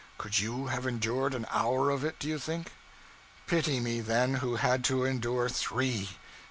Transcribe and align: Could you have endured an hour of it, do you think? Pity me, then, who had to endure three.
Could 0.17 0.39
you 0.39 0.65
have 0.65 0.87
endured 0.87 1.35
an 1.35 1.45
hour 1.51 1.91
of 1.91 2.03
it, 2.03 2.17
do 2.17 2.27
you 2.27 2.39
think? 2.39 2.71
Pity 3.45 3.79
me, 3.79 3.99
then, 4.01 4.33
who 4.37 4.55
had 4.55 4.83
to 4.85 5.05
endure 5.05 5.47
three. 5.47 6.09